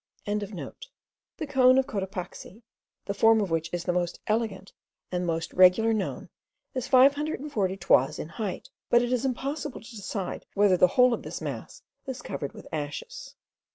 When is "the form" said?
3.05-3.39